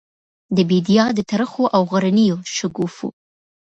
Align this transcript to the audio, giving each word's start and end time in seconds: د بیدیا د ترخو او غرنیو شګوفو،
د 0.55 0.57
بیدیا 0.69 1.05
د 1.17 1.19
ترخو 1.29 1.63
او 1.75 1.81
غرنیو 1.91 2.37
شګوفو، 2.55 3.09